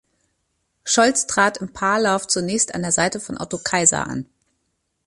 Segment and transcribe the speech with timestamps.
[0.83, 4.25] Scholz trat im Paarlauf zunächst an der Seite von Otto Kaiser an.